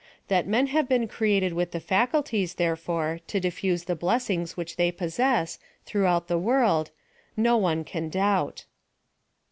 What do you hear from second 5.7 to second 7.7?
through out the world, no